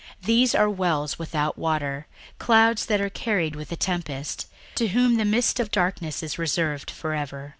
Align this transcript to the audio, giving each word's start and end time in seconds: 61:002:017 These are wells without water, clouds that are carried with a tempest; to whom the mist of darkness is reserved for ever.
61:002:017 0.21 0.25
These 0.25 0.55
are 0.55 0.69
wells 0.71 1.19
without 1.19 1.57
water, 1.59 2.07
clouds 2.39 2.87
that 2.87 2.99
are 2.99 3.11
carried 3.11 3.55
with 3.55 3.71
a 3.71 3.75
tempest; 3.75 4.47
to 4.73 4.87
whom 4.87 5.17
the 5.17 5.25
mist 5.25 5.59
of 5.59 5.69
darkness 5.69 6.23
is 6.23 6.39
reserved 6.39 6.89
for 6.89 7.13
ever. 7.13 7.49